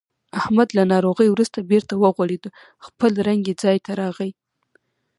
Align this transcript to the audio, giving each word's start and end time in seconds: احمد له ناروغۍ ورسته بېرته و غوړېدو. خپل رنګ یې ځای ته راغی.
احمد 0.39 0.69
له 0.77 0.83
ناروغۍ 0.91 1.27
ورسته 1.31 1.59
بېرته 1.71 1.93
و 1.97 2.03
غوړېدو. 2.15 2.49
خپل 2.85 3.11
رنګ 3.27 3.41
یې 3.49 3.53
ځای 3.63 3.77
ته 3.85 3.91
راغی. 4.01 4.31